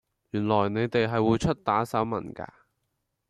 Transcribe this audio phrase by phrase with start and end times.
[0.31, 2.51] 原來你哋係會出打手文架